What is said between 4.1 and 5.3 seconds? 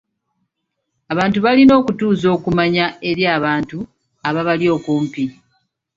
ababali okumpi.